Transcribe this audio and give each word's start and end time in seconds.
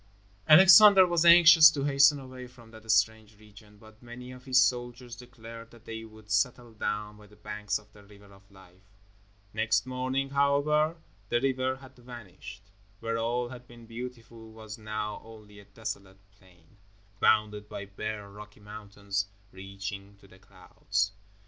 Alexander 0.47 1.05
was 1.05 1.25
anxious 1.25 1.69
to 1.69 1.83
hasten 1.83 2.19
away 2.19 2.47
from 2.47 2.71
that 2.71 2.89
strange 2.89 3.37
region, 3.37 3.77
but 3.77 4.01
many 4.01 4.31
of 4.31 4.45
his 4.45 4.59
soldiers 4.59 5.15
declared 5.15 5.69
that 5.69 5.85
they 5.85 6.03
would 6.03 6.31
settle 6.31 6.73
down 6.73 7.17
by 7.17 7.27
the 7.27 7.35
banks 7.35 7.77
of 7.77 7.93
the 7.93 8.01
River 8.03 8.33
of 8.33 8.41
Life. 8.49 8.81
Next 9.53 9.85
morning, 9.85 10.31
however, 10.31 10.97
the 11.29 11.39
river 11.39 11.75
had 11.75 11.95
vanished. 11.97 12.63
Where 12.99 13.19
all 13.19 13.49
had 13.49 13.67
been 13.67 13.85
beautiful 13.85 14.51
was 14.51 14.75
now 14.75 15.21
only 15.23 15.59
a 15.59 15.65
desolate 15.65 16.17
plain, 16.39 16.77
bounded 17.19 17.69
by 17.69 17.85
bare 17.85 18.27
rocky 18.27 18.59
mountains, 18.59 19.27
reaching 19.51 20.15
to 20.15 20.27
the 20.27 20.39
clouds. 20.39 21.11